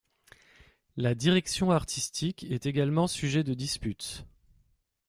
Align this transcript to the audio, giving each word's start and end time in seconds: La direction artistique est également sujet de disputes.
La 0.97 1.13
direction 1.13 1.69
artistique 1.69 2.43
est 2.45 2.65
également 2.65 3.05
sujet 3.05 3.43
de 3.43 3.53
disputes. 3.53 4.25